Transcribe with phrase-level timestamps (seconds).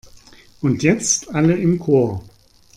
[0.61, 2.23] Und jetzt alle im Chor!